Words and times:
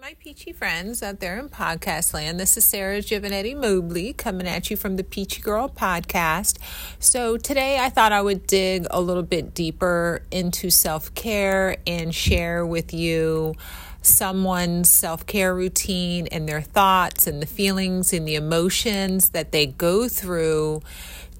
my 0.00 0.14
peachy 0.18 0.52
friends 0.52 1.02
out 1.02 1.20
there 1.20 1.38
in 1.38 1.48
podcast 1.48 2.12
land. 2.12 2.38
This 2.38 2.56
is 2.58 2.64
Sarah 2.64 2.98
Giovanetti 2.98 3.56
Mobley 3.56 4.12
coming 4.12 4.46
at 4.46 4.70
you 4.70 4.76
from 4.76 4.96
the 4.96 5.04
Peachy 5.04 5.40
Girl 5.40 5.70
podcast. 5.70 6.58
So, 6.98 7.38
today 7.38 7.78
I 7.78 7.88
thought 7.88 8.12
I 8.12 8.20
would 8.20 8.46
dig 8.46 8.86
a 8.90 9.00
little 9.00 9.22
bit 9.22 9.54
deeper 9.54 10.22
into 10.30 10.68
self 10.68 11.14
care 11.14 11.78
and 11.86 12.14
share 12.14 12.66
with 12.66 12.92
you 12.92 13.54
someone's 14.02 14.90
self 14.90 15.24
care 15.24 15.54
routine 15.54 16.26
and 16.26 16.46
their 16.46 16.60
thoughts 16.60 17.26
and 17.26 17.40
the 17.40 17.46
feelings 17.46 18.12
and 18.12 18.28
the 18.28 18.34
emotions 18.34 19.30
that 19.30 19.52
they 19.52 19.66
go 19.66 20.08
through 20.08 20.82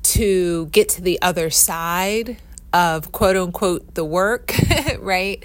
to 0.02 0.66
get 0.66 0.88
to 0.88 1.02
the 1.02 1.20
other 1.20 1.50
side 1.50 2.38
of 2.76 3.10
quote 3.10 3.36
unquote 3.36 3.94
the 3.94 4.04
work, 4.04 4.54
right? 4.98 5.42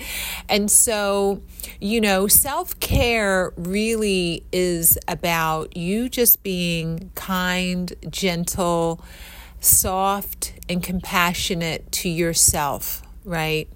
And 0.49 0.69
so, 0.69 1.41
you 1.79 2.01
know, 2.01 2.27
self 2.27 2.77
care 2.81 3.53
really 3.55 4.43
is 4.51 4.99
about 5.07 5.77
you 5.77 6.09
just 6.09 6.43
being 6.43 7.09
kind, 7.15 7.93
gentle, 8.09 9.01
soft, 9.61 10.53
and 10.67 10.83
compassionate 10.83 11.89
to 11.93 12.09
yourself, 12.09 13.01
right? 13.23 13.69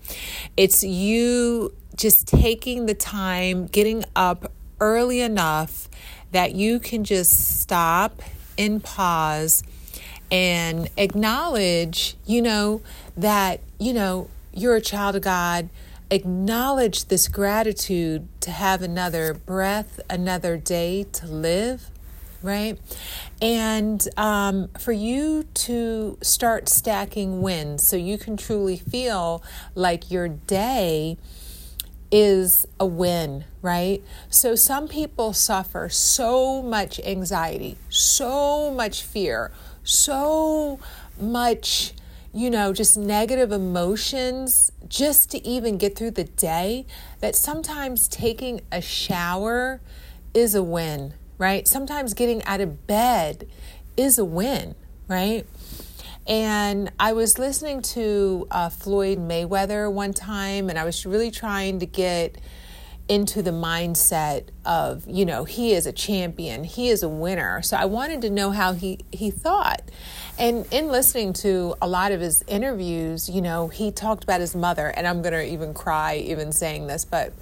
It's 0.57 0.83
you 0.83 1.73
just 1.95 2.27
taking 2.27 2.87
the 2.87 2.93
time, 2.93 3.67
getting 3.67 4.03
up 4.17 4.51
early 4.81 5.21
enough 5.21 5.87
that 6.33 6.55
you 6.55 6.81
can 6.81 7.05
just 7.05 7.61
stop 7.61 8.21
and 8.57 8.83
pause 8.83 9.63
and 10.31 10.89
acknowledge, 10.97 12.15
you 12.25 12.41
know, 12.41 12.81
that, 13.15 13.61
you 13.79 13.93
know, 13.93 14.29
you're 14.53 14.75
a 14.75 14.81
child 14.81 15.15
of 15.15 15.21
God. 15.21 15.69
Acknowledge 16.11 17.05
this 17.05 17.27
gratitude 17.27 18.27
to 18.41 18.51
have 18.51 18.81
another 18.81 19.33
breath, 19.33 19.99
another 20.09 20.55
day 20.55 21.05
to 21.13 21.25
live, 21.25 21.89
right? 22.43 22.77
And 23.41 24.07
um, 24.15 24.69
for 24.79 24.91
you 24.91 25.45
to 25.55 26.17
start 26.21 26.69
stacking 26.69 27.41
wins 27.41 27.85
so 27.85 27.95
you 27.95 28.17
can 28.17 28.37
truly 28.37 28.77
feel 28.77 29.43
like 29.73 30.11
your 30.11 30.27
day 30.27 31.17
is 32.11 32.67
a 32.79 32.85
win, 32.85 33.43
right? 33.61 34.03
So 34.29 34.55
some 34.55 34.87
people 34.87 35.33
suffer 35.33 35.89
so 35.89 36.61
much 36.61 36.99
anxiety, 36.99 37.77
so 37.89 38.71
much 38.71 39.01
fear, 39.01 39.51
so 39.85 40.79
much, 41.19 41.93
you 42.33 42.49
know, 42.49 42.73
just 42.73 42.97
negative 42.97 43.51
emotions 43.51 44.71
just 44.87 45.31
to 45.31 45.47
even 45.47 45.77
get 45.77 45.95
through 45.95 46.11
the 46.11 46.23
day 46.25 46.85
that 47.21 47.35
sometimes 47.35 48.07
taking 48.07 48.61
a 48.71 48.81
shower 48.81 49.79
is 50.33 50.53
a 50.53 50.63
win, 50.63 51.13
right? 51.37 51.67
Sometimes 51.67 52.13
getting 52.13 52.43
out 52.43 52.59
of 52.59 52.85
bed 52.87 53.47
is 53.95 54.17
a 54.17 54.25
win, 54.25 54.75
right? 55.07 55.45
And 56.27 56.91
I 56.99 57.13
was 57.13 57.37
listening 57.37 57.81
to 57.83 58.47
uh, 58.49 58.69
Floyd 58.69 59.19
Mayweather 59.19 59.91
one 59.91 60.11
time, 60.11 60.69
and 60.69 60.79
I 60.79 60.83
was 60.83 61.05
really 61.05 61.29
trying 61.29 61.79
to 61.79 61.85
get 61.85 62.37
into 63.07 63.41
the 63.41 63.51
mindset 63.51 64.45
of, 64.65 65.07
you 65.07 65.25
know, 65.25 65.43
he 65.43 65.73
is 65.73 65.85
a 65.85 65.91
champion, 65.91 66.63
he 66.63 66.89
is 66.89 67.03
a 67.03 67.09
winner. 67.09 67.61
So 67.61 67.77
I 67.77 67.85
wanted 67.85 68.21
to 68.21 68.29
know 68.29 68.51
how 68.51 68.73
he, 68.73 68.99
he 69.11 69.29
thought. 69.29 69.83
And 70.39 70.65
in 70.71 70.87
listening 70.87 71.33
to 71.33 71.75
a 71.81 71.87
lot 71.87 72.11
of 72.11 72.19
his 72.19 72.43
interviews, 72.47 73.29
you 73.29 73.41
know, 73.41 73.67
he 73.67 73.91
talked 73.91 74.23
about 74.23 74.41
his 74.41 74.55
mother, 74.55 74.87
and 74.87 75.07
I'm 75.07 75.21
going 75.21 75.33
to 75.33 75.45
even 75.45 75.73
cry 75.73 76.15
even 76.15 76.51
saying 76.51 76.87
this, 76.87 77.05
but 77.05 77.33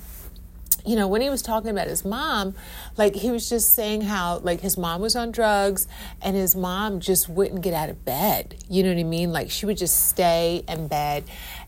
you 0.86 0.98
know, 0.98 1.08
when 1.08 1.22
he 1.22 1.30
was 1.30 1.42
talking 1.42 1.70
about 1.70 1.88
his 1.88 2.04
mom, 2.04 2.56
like 2.98 3.16
he 3.16 3.32
was 3.32 3.48
just 3.48 3.74
saying 3.74 4.02
how 4.02 4.40
like 4.40 4.60
his 4.60 4.78
mom 4.78 5.02
was 5.02 5.16
on 5.16 5.32
drugs 5.32 5.88
and 6.22 6.36
his 6.36 6.56
mom 6.56 7.00
just 7.00 7.30
wouldn't 7.30 7.62
get 7.62 7.74
out 7.74 7.90
of 7.90 8.04
bed. 8.04 8.56
You 8.70 8.84
know 8.84 8.90
what 8.90 9.00
I 9.00 9.04
mean? 9.04 9.32
Like 9.32 9.50
she 9.50 9.66
would 9.66 9.78
just 9.78 10.10
stay 10.10 10.64
in 10.68 10.88
bed 10.88 11.24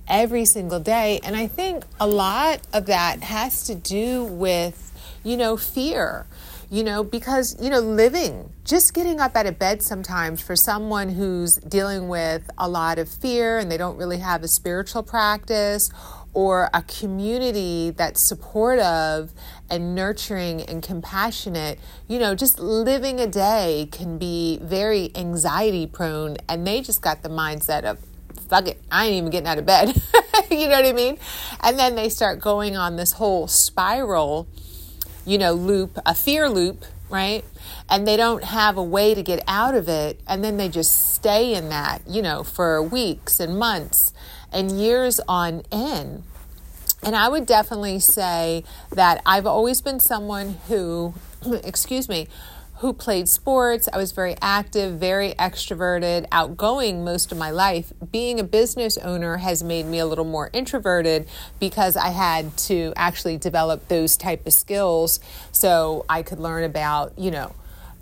every 0.07 0.45
single 0.45 0.79
day. 0.79 1.19
And 1.23 1.35
I 1.35 1.47
think 1.47 1.83
a 1.99 2.07
lot 2.07 2.61
of 2.73 2.85
that 2.87 3.23
has 3.23 3.63
to 3.67 3.75
do 3.75 4.23
with, 4.23 4.91
you 5.23 5.37
know, 5.37 5.57
fear. 5.57 6.25
You 6.67 6.83
know, 6.83 7.03
because, 7.03 7.55
you 7.61 7.69
know, 7.69 7.79
living, 7.79 8.51
just 8.63 8.95
getting 8.95 9.19
up 9.19 9.35
out 9.35 9.45
of 9.45 9.59
bed 9.59 9.83
sometimes 9.83 10.41
for 10.41 10.55
someone 10.55 11.09
who's 11.09 11.57
dealing 11.57 12.07
with 12.07 12.49
a 12.57 12.67
lot 12.67 12.97
of 12.97 13.07
fear 13.07 13.59
and 13.59 13.71
they 13.71 13.77
don't 13.77 13.97
really 13.97 14.17
have 14.17 14.41
a 14.41 14.47
spiritual 14.47 15.03
practice 15.03 15.91
or 16.33 16.71
a 16.73 16.81
community 16.81 17.91
that's 17.91 18.19
supportive 18.19 19.31
and 19.69 19.93
nurturing 19.93 20.63
and 20.63 20.81
compassionate, 20.81 21.79
you 22.07 22.17
know, 22.17 22.33
just 22.33 22.59
living 22.59 23.19
a 23.19 23.27
day 23.27 23.87
can 23.91 24.17
be 24.17 24.57
very 24.59 25.11
anxiety 25.15 25.85
prone. 25.85 26.35
And 26.49 26.65
they 26.65 26.81
just 26.81 26.99
got 26.99 27.21
the 27.21 27.29
mindset 27.29 27.83
of, 27.83 27.99
fuck 28.47 28.67
it, 28.67 28.81
I 28.91 29.05
ain't 29.05 29.15
even 29.15 29.29
getting 29.29 29.47
out 29.47 29.57
of 29.57 29.65
bed. 29.65 29.89
you 30.49 30.67
know 30.67 30.75
what 30.75 30.85
I 30.85 30.93
mean? 30.93 31.17
And 31.61 31.77
then 31.77 31.95
they 31.95 32.09
start 32.09 32.39
going 32.39 32.75
on 32.77 32.95
this 32.95 33.13
whole 33.13 33.47
spiral, 33.47 34.47
you 35.25 35.37
know, 35.37 35.53
loop, 35.53 35.97
a 36.05 36.15
fear 36.15 36.49
loop, 36.49 36.85
right? 37.09 37.43
And 37.89 38.07
they 38.07 38.17
don't 38.17 38.43
have 38.43 38.77
a 38.77 38.83
way 38.83 39.13
to 39.13 39.23
get 39.23 39.43
out 39.47 39.75
of 39.75 39.87
it. 39.87 40.19
And 40.27 40.43
then 40.43 40.57
they 40.57 40.69
just 40.69 41.13
stay 41.13 41.53
in 41.53 41.69
that, 41.69 42.01
you 42.07 42.21
know, 42.21 42.43
for 42.43 42.81
weeks 42.81 43.39
and 43.39 43.57
months 43.57 44.13
and 44.51 44.71
years 44.71 45.19
on 45.27 45.63
end. 45.71 46.23
And 47.03 47.15
I 47.15 47.27
would 47.29 47.45
definitely 47.45 47.99
say 47.99 48.63
that 48.91 49.21
I've 49.25 49.45
always 49.45 49.81
been 49.81 49.99
someone 49.99 50.57
who, 50.67 51.13
excuse 51.63 52.09
me, 52.09 52.27
who 52.85 52.93
played 52.93 53.27
sports. 53.27 53.89
I 53.91 53.97
was 53.97 54.11
very 54.11 54.35
active, 54.43 54.99
very 54.99 55.33
extroverted, 55.39 56.27
outgoing 56.31 57.03
most 57.03 57.31
of 57.31 57.37
my 57.39 57.49
life. 57.49 57.91
Being 58.11 58.39
a 58.39 58.43
business 58.43 58.95
owner 58.99 59.37
has 59.37 59.63
made 59.63 59.87
me 59.87 59.97
a 59.97 60.05
little 60.05 60.23
more 60.23 60.51
introverted 60.53 61.27
because 61.59 61.97
I 61.97 62.09
had 62.09 62.55
to 62.57 62.93
actually 62.95 63.37
develop 63.37 63.87
those 63.87 64.15
type 64.15 64.45
of 64.45 64.53
skills 64.53 65.19
so 65.51 66.05
I 66.07 66.21
could 66.21 66.39
learn 66.39 66.63
about, 66.63 67.17
you 67.17 67.31
know, 67.31 67.55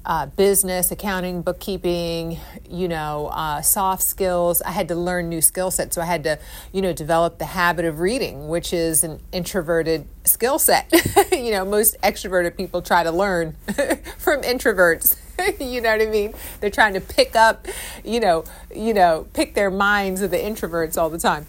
uh, 0.06 0.26
business, 0.26 0.92
accounting, 0.92 1.42
bookkeeping, 1.42 2.38
you 2.70 2.88
know, 2.88 3.28
uh, 3.28 3.62
soft 3.62 4.04
skills. 4.04 4.62
I 4.62 4.72
had 4.72 4.88
to 4.90 4.96
learn 4.96 5.30
new 5.30 5.42
skill 5.42 5.72
sets. 5.72 5.96
So 5.96 6.02
I 6.02 6.06
had 6.06 6.24
to, 6.26 6.40
you 6.72 6.82
know, 6.82 6.94
develop 6.94 7.38
the 7.38 7.46
habit 7.46 7.86
of 7.86 8.00
reading, 8.00 8.50
which 8.50 8.74
is 8.74 9.04
an 9.04 9.22
introverted 9.32 10.06
skill 10.26 10.60
set. 10.60 10.92
you 11.32 11.52
know, 11.52 11.64
most 11.64 12.00
extroverted 12.02 12.58
people 12.58 12.82
try 12.82 13.04
to 13.04 13.12
learn 13.12 13.54
from 14.18 14.42
introverts. 14.42 15.18
you 15.60 15.82
know 15.82 15.92
what 15.92 16.02
I 16.02 16.10
mean? 16.10 16.34
They're 16.60 16.70
trying 16.70 16.94
to 16.94 17.02
pick 17.02 17.36
up, 17.36 17.68
you 18.04 18.20
know, 18.20 18.44
you 18.76 18.94
know, 18.94 19.28
pick 19.34 19.56
their 19.56 19.72
minds 19.72 20.22
of 20.22 20.32
the 20.32 20.38
introverts 20.38 20.98
all 20.98 21.10
the 21.10 21.18
time. 21.18 21.48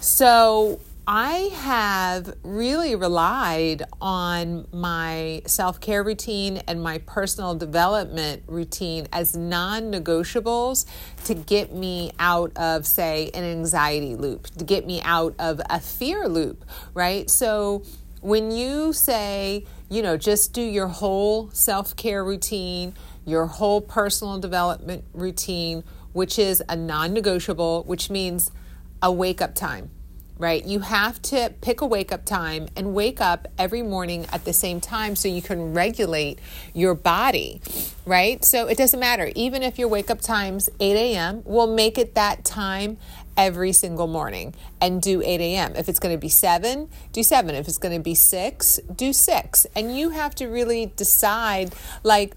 So 0.00 0.80
I 1.12 1.50
have 1.54 2.36
really 2.44 2.94
relied 2.94 3.82
on 4.00 4.68
my 4.72 5.42
self 5.44 5.80
care 5.80 6.04
routine 6.04 6.58
and 6.68 6.80
my 6.80 6.98
personal 6.98 7.56
development 7.56 8.44
routine 8.46 9.08
as 9.12 9.36
non 9.36 9.90
negotiables 9.90 10.86
to 11.24 11.34
get 11.34 11.74
me 11.74 12.12
out 12.20 12.52
of, 12.56 12.86
say, 12.86 13.28
an 13.34 13.42
anxiety 13.42 14.14
loop, 14.14 14.46
to 14.50 14.64
get 14.64 14.86
me 14.86 15.02
out 15.02 15.34
of 15.40 15.60
a 15.68 15.80
fear 15.80 16.28
loop, 16.28 16.64
right? 16.94 17.28
So 17.28 17.82
when 18.20 18.52
you 18.52 18.92
say, 18.92 19.66
you 19.88 20.02
know, 20.02 20.16
just 20.16 20.52
do 20.52 20.62
your 20.62 20.86
whole 20.86 21.50
self 21.50 21.96
care 21.96 22.22
routine, 22.22 22.94
your 23.26 23.46
whole 23.46 23.80
personal 23.80 24.38
development 24.38 25.02
routine, 25.12 25.82
which 26.12 26.38
is 26.38 26.62
a 26.68 26.76
non 26.76 27.12
negotiable, 27.12 27.82
which 27.82 28.10
means 28.10 28.52
a 29.02 29.10
wake 29.10 29.42
up 29.42 29.56
time 29.56 29.90
right? 30.40 30.64
You 30.64 30.80
have 30.80 31.20
to 31.22 31.52
pick 31.60 31.82
a 31.82 31.86
wake 31.86 32.10
up 32.10 32.24
time 32.24 32.66
and 32.74 32.94
wake 32.94 33.20
up 33.20 33.46
every 33.58 33.82
morning 33.82 34.26
at 34.32 34.46
the 34.46 34.54
same 34.54 34.80
time 34.80 35.14
so 35.14 35.28
you 35.28 35.42
can 35.42 35.74
regulate 35.74 36.38
your 36.72 36.94
body, 36.94 37.60
right? 38.06 38.42
So 38.42 38.66
it 38.66 38.78
doesn't 38.78 38.98
matter. 38.98 39.30
Even 39.36 39.62
if 39.62 39.78
your 39.78 39.88
wake 39.88 40.10
up 40.10 40.22
time's 40.22 40.70
8 40.80 40.96
a.m., 40.96 41.42
we'll 41.44 41.72
make 41.72 41.98
it 41.98 42.14
that 42.14 42.42
time 42.42 42.96
every 43.36 43.72
single 43.72 44.06
morning 44.06 44.54
and 44.80 45.02
do 45.02 45.20
8 45.22 45.40
a.m. 45.40 45.76
If 45.76 45.90
it's 45.90 45.98
going 45.98 46.14
to 46.14 46.20
be 46.20 46.30
7, 46.30 46.88
do 47.12 47.22
7. 47.22 47.54
If 47.54 47.68
it's 47.68 47.78
going 47.78 47.94
to 47.94 48.02
be 48.02 48.14
6, 48.14 48.80
do 48.96 49.12
6. 49.12 49.66
And 49.76 49.96
you 49.96 50.10
have 50.10 50.34
to 50.36 50.46
really 50.46 50.86
decide, 50.96 51.74
like, 52.02 52.34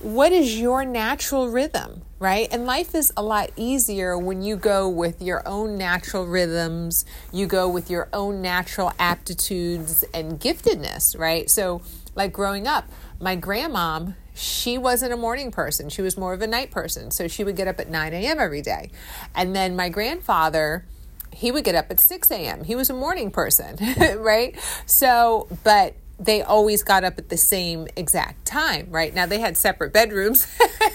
what 0.00 0.32
is 0.32 0.58
your 0.58 0.84
natural 0.84 1.48
rhythm, 1.48 2.02
right? 2.18 2.48
And 2.50 2.66
life 2.66 2.94
is 2.94 3.12
a 3.16 3.22
lot 3.22 3.50
easier 3.56 4.18
when 4.18 4.42
you 4.42 4.56
go 4.56 4.88
with 4.88 5.22
your 5.22 5.46
own 5.46 5.76
natural 5.76 6.26
rhythms, 6.26 7.04
you 7.32 7.46
go 7.46 7.68
with 7.68 7.90
your 7.90 8.08
own 8.12 8.42
natural 8.42 8.92
aptitudes 8.98 10.04
and 10.12 10.38
giftedness, 10.38 11.18
right? 11.18 11.48
So, 11.50 11.82
like 12.14 12.32
growing 12.32 12.66
up, 12.66 12.88
my 13.20 13.36
grandmom, 13.36 14.14
she 14.34 14.76
wasn't 14.76 15.12
a 15.12 15.16
morning 15.16 15.50
person. 15.50 15.88
She 15.88 16.02
was 16.02 16.16
more 16.18 16.34
of 16.34 16.42
a 16.42 16.46
night 16.46 16.70
person. 16.70 17.10
So 17.10 17.26
she 17.26 17.42
would 17.42 17.56
get 17.56 17.68
up 17.68 17.80
at 17.80 17.88
9 17.88 18.12
a.m. 18.12 18.38
every 18.38 18.62
day. 18.62 18.90
And 19.34 19.56
then 19.56 19.76
my 19.76 19.88
grandfather, 19.88 20.84
he 21.32 21.50
would 21.50 21.64
get 21.64 21.74
up 21.74 21.90
at 21.90 22.00
6 22.00 22.30
a.m. 22.30 22.64
He 22.64 22.76
was 22.76 22.90
a 22.90 22.94
morning 22.94 23.30
person, 23.30 23.78
right? 24.18 24.54
So, 24.84 25.48
but 25.64 25.94
they 26.18 26.42
always 26.42 26.82
got 26.82 27.04
up 27.04 27.18
at 27.18 27.28
the 27.28 27.36
same 27.36 27.88
exact 27.96 28.46
time, 28.46 28.88
right? 28.90 29.14
Now 29.14 29.26
they 29.26 29.40
had 29.40 29.56
separate 29.56 29.92
bedrooms, 29.92 30.46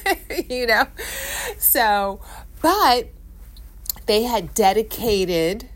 you 0.49 0.65
know. 0.65 0.87
So, 1.57 2.21
but 2.61 3.09
they 4.07 4.23
had 4.23 4.53
dedicated 4.53 5.69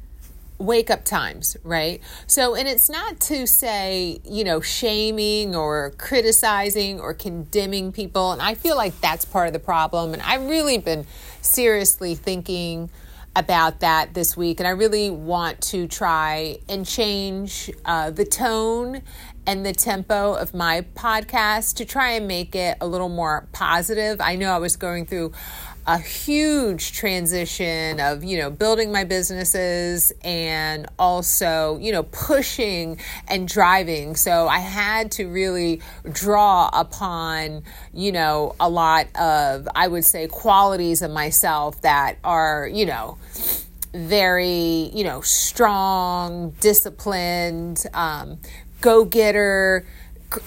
wake 0.57 0.89
up 0.89 1.03
times, 1.03 1.57
right? 1.63 2.01
So, 2.27 2.55
and 2.55 2.67
it's 2.67 2.89
not 2.89 3.19
to 3.21 3.45
say, 3.45 4.19
you 4.23 4.43
know, 4.43 4.61
shaming 4.61 5.55
or 5.55 5.91
criticizing 5.97 6.99
or 6.99 7.13
condemning 7.13 7.91
people. 7.91 8.31
And 8.31 8.41
I 8.41 8.53
feel 8.53 8.75
like 8.75 8.99
that's 9.01 9.25
part 9.25 9.47
of 9.47 9.53
the 9.53 9.59
problem. 9.59 10.13
And 10.13 10.21
I've 10.21 10.47
really 10.47 10.77
been 10.77 11.05
seriously 11.41 12.15
thinking 12.15 12.89
about 13.35 13.81
that 13.81 14.13
this 14.13 14.37
week. 14.37 14.59
And 14.59 14.67
I 14.67 14.71
really 14.71 15.09
want 15.09 15.61
to 15.63 15.87
try 15.87 16.59
and 16.69 16.85
change 16.85 17.69
uh, 17.83 18.11
the 18.11 18.25
tone 18.25 19.01
and 19.47 19.65
the 19.65 19.73
tempo 19.73 20.33
of 20.33 20.53
my 20.53 20.85
podcast 20.95 21.75
to 21.75 21.85
try 21.85 22.11
and 22.11 22.27
make 22.27 22.55
it 22.55 22.77
a 22.81 22.87
little 22.87 23.09
more 23.09 23.47
positive. 23.51 24.19
I 24.21 24.35
know 24.35 24.51
I 24.51 24.57
was 24.57 24.75
going 24.75 25.05
through 25.05 25.33
a 25.87 25.99
huge 25.99 26.93
transition 26.93 27.99
of 27.99 28.23
you 28.23 28.39
know 28.39 28.49
building 28.49 28.91
my 28.91 29.03
businesses 29.03 30.11
and 30.23 30.87
also 30.97 31.77
you 31.79 31.91
know 31.91 32.01
pushing 32.03 32.99
and 33.27 33.47
driving 33.47 34.15
so 34.15 34.47
i 34.47 34.57
had 34.57 35.11
to 35.11 35.25
really 35.25 35.79
draw 36.11 36.69
upon 36.73 37.61
you 37.93 38.11
know 38.11 38.55
a 38.59 38.67
lot 38.67 39.05
of 39.15 39.67
i 39.75 39.87
would 39.87 40.03
say 40.03 40.27
qualities 40.27 41.03
of 41.03 41.11
myself 41.11 41.79
that 41.81 42.17
are 42.23 42.67
you 42.67 42.85
know 42.85 43.15
very 43.93 44.89
you 44.93 45.03
know 45.03 45.21
strong 45.21 46.49
disciplined 46.59 47.85
um, 47.93 48.37
go-getter 48.85 49.83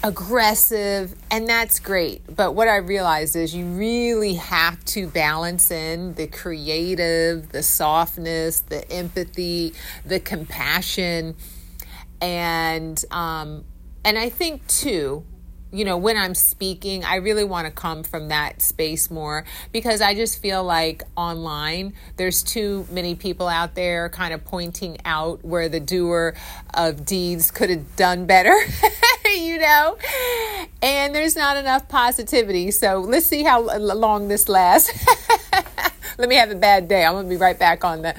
aggressive, 0.05 1.13
and 1.29 1.49
that's 1.49 1.81
great. 1.81 2.23
But 2.37 2.55
what 2.55 2.69
I 2.69 2.77
realized 2.77 3.35
is 3.35 3.53
you 3.53 3.65
really 3.65 4.35
have 4.35 4.85
to 4.87 5.09
balance 5.09 5.73
in 5.73 6.15
the 6.15 6.29
creative, 6.29 7.49
the 7.49 7.65
softness, 7.65 8.61
the 8.61 8.89
empathy, 8.93 9.75
the 10.05 10.21
compassion, 10.21 11.35
and 12.21 13.05
um, 13.11 13.65
and 14.05 14.17
I 14.17 14.29
think 14.29 14.65
too 14.69 15.25
you 15.71 15.85
know, 15.85 15.97
when 15.97 16.17
I'm 16.17 16.35
speaking, 16.35 17.05
I 17.05 17.17
really 17.17 17.45
want 17.45 17.67
to 17.67 17.73
come 17.73 18.03
from 18.03 18.29
that 18.29 18.63
space 18.63 19.11
more 19.11 19.45
because 19.73 20.01
I 20.01 20.15
just 20.15 20.41
feel 20.41 20.65
like 20.65 21.03
online 21.17 21.93
there's 22.17 22.43
too 22.43 22.87
many 22.91 23.15
people 23.15 23.49
out 23.49 23.75
there 23.75 24.09
kind 24.09 24.33
of 24.33 24.45
pointing 24.45 24.99
out 25.05 25.45
where 25.45 25.69
the 25.69 25.81
doer 25.81 26.35
of 26.73 27.05
deeds 27.05 27.51
could 27.51 27.69
have 27.69 27.97
done 27.97 28.25
better, 28.25 28.55
you 29.27 29.59
know, 29.59 29.99
and 30.81 31.15
there's 31.15 31.37
not 31.37 31.59
enough 31.59 31.89
positivity. 31.89 32.71
So 32.71 33.01
let's 33.01 33.27
see 33.27 33.43
how 33.43 33.77
long 33.77 34.29
this 34.29 34.49
lasts. 34.49 35.07
Let 36.19 36.29
me 36.29 36.37
have 36.37 36.51
a 36.51 36.57
bad 36.57 36.89
day. 36.89 37.05
I'm 37.05 37.13
gonna 37.13 37.29
be 37.29 37.37
right 37.37 37.59
back 37.59 37.85
on 37.85 38.03
the 38.03 38.15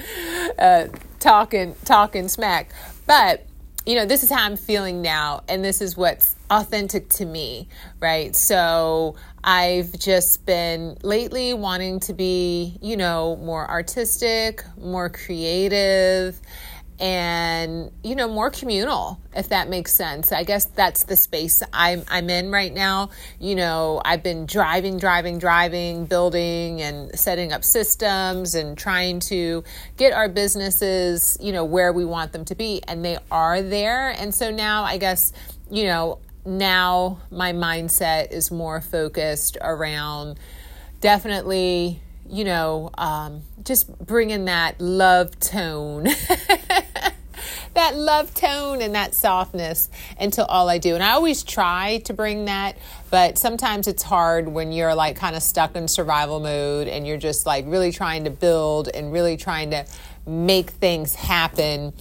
uh, 0.58 0.88
talking 1.20 1.76
talking 1.84 2.28
smack, 2.28 2.70
but 3.06 3.46
you 3.86 3.96
know, 3.96 4.06
this 4.06 4.24
is 4.24 4.30
how 4.30 4.46
I'm 4.46 4.56
feeling 4.56 5.02
now, 5.02 5.44
and 5.50 5.66
this 5.66 5.82
is 5.82 5.98
what's 5.98 6.36
authentic 6.50 7.10
to 7.10 7.26
me, 7.26 7.68
right? 8.00 8.36
So 8.36 9.16
I've 9.44 9.98
just 9.98 10.46
been 10.46 10.98
lately 11.04 11.54
wanting 11.54 12.00
to 12.02 12.14
be, 12.14 12.78
you 12.82 12.98
know, 12.98 13.36
more 13.38 13.70
artistic, 13.70 14.64
more 14.78 15.10
creative, 15.10 16.40
and 17.00 17.92
you 18.04 18.14
know 18.14 18.28
more 18.28 18.50
communal 18.50 19.22
if 19.34 19.50
that 19.50 19.70
makes 19.70 19.94
sense. 19.94 20.34
I 20.34 20.44
guess 20.44 20.66
that's 20.66 21.04
the 21.04 21.16
space 21.16 21.64
i'm 21.72 22.04
i'm 22.10 22.30
in 22.30 22.52
right 22.52 22.74
now. 22.74 23.12
You 23.40 23.56
know 23.56 24.02
i've 24.04 24.22
been 24.22 24.46
driving 24.46 24.98
driving 24.98 25.40
driving 25.40 26.06
building 26.06 26.82
and 26.82 27.18
setting 27.18 27.54
up 27.54 27.64
systems 27.64 28.54
and 28.54 28.78
trying 28.78 29.22
to 29.22 29.64
get 29.96 30.12
our 30.12 30.28
businesses 30.28 31.38
you 31.40 31.54
know 31.54 31.64
where 31.64 31.94
we 31.94 32.04
want 32.04 32.34
them 32.34 32.44
to 32.46 32.56
be 32.56 32.82
and 32.88 33.06
they 33.06 33.18
are 33.32 33.62
there. 33.62 34.10
And 34.10 34.36
so 34.36 34.52
now 34.52 34.84
i 34.84 34.98
guess 34.98 35.32
you 35.72 35.86
know 35.86 36.20
now 36.50 37.20
my 37.32 37.54
mindset 37.54 38.32
is 38.32 38.52
more 38.52 38.82
focused 38.82 39.58
around 39.62 40.38
definitely 41.00 42.02
you 42.30 42.44
know, 42.44 42.92
um, 42.98 43.42
just 43.64 43.98
bringing 44.06 44.46
that 44.46 44.80
love 44.80 45.38
tone, 45.40 46.04
that 47.74 47.96
love 47.96 48.34
tone 48.34 48.82
and 48.82 48.94
that 48.94 49.16
softness 49.16 49.90
into 50.20 50.46
all 50.46 50.70
I 50.70 50.78
do. 50.78 50.94
And 50.94 51.04
I 51.04 51.12
always 51.12 51.44
try 51.44 52.02
to 52.06 52.14
bring 52.14 52.46
that, 52.46 52.78
but 53.10 53.38
sometimes 53.38 53.88
it's 53.88 54.04
hard 54.04 54.48
when 54.48 54.72
you're 54.72 54.94
like 54.94 55.16
kind 55.16 55.36
of 55.36 55.42
stuck 55.42 55.76
in 55.76 55.88
survival 55.88 56.40
mode 56.40 56.88
and 56.88 57.08
you're 57.08 57.18
just 57.18 57.46
like 57.46 57.66
really 57.68 57.92
trying 57.92 58.26
to 58.26 58.30
build 58.30 58.90
and 58.94 59.12
really 59.12 59.36
trying 59.36 59.72
to 59.72 59.86
make 60.28 60.70
things 60.70 61.16
happen 61.16 61.94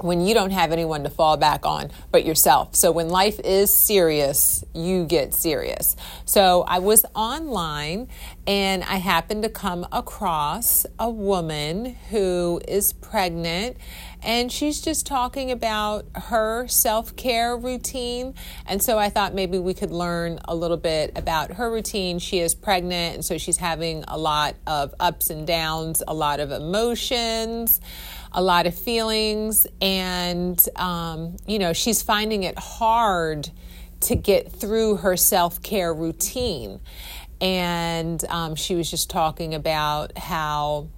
when 0.00 0.20
you 0.20 0.34
don't 0.34 0.50
have 0.50 0.72
anyone 0.72 1.04
to 1.04 1.10
fall 1.10 1.36
back 1.36 1.64
on 1.64 1.90
but 2.10 2.24
yourself. 2.24 2.74
So 2.74 2.90
when 2.90 3.08
life 3.08 3.38
is 3.40 3.70
serious, 3.70 4.64
you 4.74 5.04
get 5.04 5.34
serious. 5.34 5.96
So 6.24 6.64
I 6.66 6.80
was 6.80 7.04
online 7.14 8.08
and 8.46 8.82
I 8.84 8.96
happened 8.96 9.44
to 9.44 9.48
come 9.48 9.86
across 9.92 10.84
a 10.98 11.08
woman 11.08 11.96
who 12.10 12.60
is 12.66 12.92
pregnant 12.92 13.76
and 14.24 14.50
she's 14.50 14.80
just 14.80 15.06
talking 15.06 15.50
about 15.50 16.06
her 16.14 16.66
self 16.68 17.14
care 17.16 17.56
routine. 17.56 18.34
And 18.66 18.82
so 18.82 18.98
I 18.98 19.10
thought 19.10 19.34
maybe 19.34 19.58
we 19.58 19.74
could 19.74 19.90
learn 19.90 20.40
a 20.46 20.54
little 20.54 20.76
bit 20.76 21.12
about 21.16 21.52
her 21.52 21.70
routine. 21.70 22.18
She 22.18 22.40
is 22.40 22.54
pregnant, 22.54 23.14
and 23.14 23.24
so 23.24 23.38
she's 23.38 23.58
having 23.58 24.04
a 24.08 24.18
lot 24.18 24.56
of 24.66 24.94
ups 24.98 25.30
and 25.30 25.46
downs, 25.46 26.02
a 26.06 26.14
lot 26.14 26.40
of 26.40 26.50
emotions 26.50 27.80
a 28.36 28.42
lot 28.42 28.66
of 28.66 28.74
feelings, 28.74 29.64
and, 29.80 30.60
um, 30.74 31.36
you 31.46 31.58
know, 31.60 31.72
she's 31.72 32.02
finding 32.02 32.42
it 32.42 32.58
hard 32.58 33.48
to 34.00 34.16
get 34.16 34.52
through 34.52 34.96
her 34.96 35.16
self 35.16 35.62
care 35.62 35.92
routine. 35.92 36.80
And 37.40 38.22
um, 38.28 38.54
she 38.54 38.74
was 38.74 38.90
just 38.90 39.10
talking 39.10 39.54
about 39.54 40.16
how, 40.16 40.88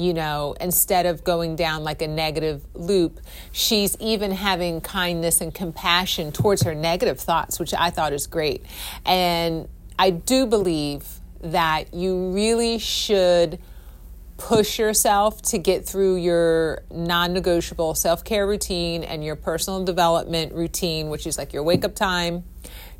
you 0.00 0.14
know, 0.14 0.54
instead 0.60 1.04
of 1.04 1.22
going 1.22 1.56
down 1.56 1.84
like 1.84 2.00
a 2.00 2.08
negative 2.08 2.64
loop, 2.74 3.20
she's 3.52 3.96
even 4.00 4.30
having 4.30 4.80
kindness 4.80 5.42
and 5.42 5.54
compassion 5.54 6.32
towards 6.32 6.62
her 6.62 6.74
negative 6.74 7.20
thoughts, 7.20 7.60
which 7.60 7.74
I 7.74 7.90
thought 7.90 8.14
is 8.14 8.26
great. 8.26 8.64
And 9.04 9.68
I 9.98 10.10
do 10.10 10.46
believe 10.46 11.06
that 11.42 11.92
you 11.92 12.30
really 12.30 12.78
should 12.78 13.58
push 14.38 14.78
yourself 14.78 15.42
to 15.42 15.58
get 15.58 15.84
through 15.84 16.16
your 16.16 16.82
non 16.90 17.34
negotiable 17.34 17.94
self 17.94 18.24
care 18.24 18.46
routine 18.46 19.04
and 19.04 19.22
your 19.22 19.36
personal 19.36 19.84
development 19.84 20.54
routine, 20.54 21.10
which 21.10 21.26
is 21.26 21.36
like 21.36 21.52
your 21.52 21.62
wake 21.62 21.84
up 21.84 21.94
time, 21.94 22.44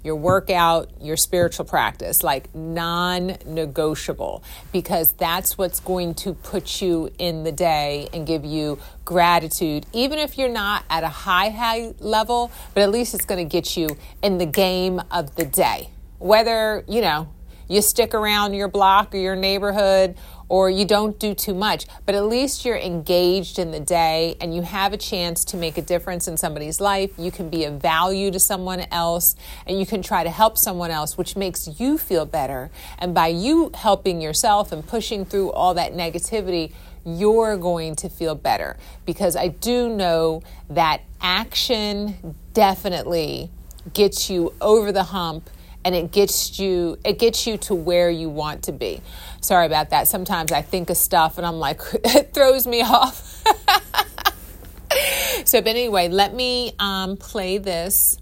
your 0.03 0.17
workout, 0.17 0.91
your 1.01 1.17
spiritual 1.17 1.65
practice, 1.65 2.23
like 2.23 2.55
non 2.55 3.37
negotiable, 3.47 4.43
because 4.73 5.13
that's 5.15 5.59
what's 5.59 5.81
going 5.81 6.15
to 6.15 6.35
put 6.35 6.81
you 6.81 7.11
in 7.19 7.45
the 7.45 7.53
day 7.53 8.09
and 8.13 8.27
give 8.27 8.45
you 8.45 8.79
gratitude, 9.05 9.87
even 9.93 10.19
if 10.19 10.39
you're 10.39 10.49
not 10.49 10.85
at 10.89 11.05
a 11.05 11.09
high, 11.09 11.51
high 11.51 11.95
level, 11.99 12.51
but 12.75 12.83
at 12.83 12.91
least 12.91 13.15
it's 13.15 13.25
going 13.25 13.47
to 13.47 13.51
get 13.51 13.77
you 13.77 13.89
in 14.23 14.39
the 14.39 14.47
game 14.47 15.01
of 15.11 15.35
the 15.37 15.45
day. 15.45 15.91
Whether, 16.19 16.85
you 16.89 17.01
know, 17.01 17.29
you 17.69 17.83
stick 17.83 18.15
around 18.15 18.55
your 18.55 18.69
block 18.69 19.15
or 19.15 19.19
your 19.19 19.37
neighborhood 19.37 20.17
or 20.51 20.69
you 20.69 20.85
don't 20.85 21.19
do 21.21 21.33
too 21.33 21.55
much, 21.55 21.87
but 22.05 22.15
at 22.17 22.25
least 22.25 22.65
you're 22.65 22.77
engaged 22.77 23.57
in 23.59 23.71
the 23.71 23.79
day 23.79 24.37
and 24.41 24.53
you 24.53 24.63
have 24.63 24.93
a 24.93 24.97
chance 24.97 25.45
to 25.45 25.57
make 25.57 25.79
a 25.79 25.83
difference 25.83 26.27
in 26.27 26.37
somebody's 26.37 26.81
life. 26.81 27.13
You 27.17 27.31
can 27.31 27.49
be 27.49 27.65
of 27.65 27.81
value 27.81 28.33
to 28.33 28.41
someone 28.41 28.81
else 28.91 29.37
and 29.65 29.79
you 29.79 29.87
can 29.87 30.03
try 30.03 30.25
to 30.25 30.31
help 30.31 30.59
someone 30.59 30.91
else, 30.91 31.17
which 31.17 31.37
makes 31.37 31.81
you 31.81 31.97
feel 31.97 32.27
better. 32.27 32.69
And 32.99 33.15
by 33.15 33.29
you 33.29 33.71
helping 33.75 34.21
yourself 34.21 34.73
and 34.73 34.85
pushing 34.85 35.25
through 35.25 35.53
all 35.53 35.73
that 35.75 35.95
negativity, 35.95 36.73
you're 37.05 37.57
going 37.57 37.95
to 37.97 38.09
feel 38.09 38.35
better 38.35 38.77
because 39.07 39.37
I 39.37 39.49
do 39.49 39.89
know 39.89 40.43
that 40.69 41.03
action 41.21 42.35
definitely 42.55 43.51
gets 43.95 44.29
you 44.29 44.53
over 44.61 44.91
the 44.91 45.05
hump 45.05 45.49
and 45.85 45.95
it 45.95 46.13
gets 46.13 46.59
you 46.59 46.99
it 47.05 47.19
gets 47.19 47.47
you 47.47 47.57
to 47.59 47.75
where 47.75 48.11
you 48.11 48.29
want 48.29 48.65
to 48.65 48.73
be. 48.73 49.01
Sorry 49.41 49.67
about 49.67 49.91
that. 49.91 50.09
Sometimes 50.09 50.53
I 50.53 50.63
think 50.63 50.91
of 50.91 50.97
stuff 50.97 51.39
and 51.39 51.47
I'm 51.47 51.59
like 51.59 51.81
it 52.05 52.35
throws 52.35 52.67
me 52.67 52.83
off. 52.83 53.45
so, 55.45 55.61
but 55.61 55.69
anyway, 55.69 56.09
let 56.09 56.35
me 56.35 56.73
um, 56.79 57.17
play 57.17 57.59
this 57.59 58.19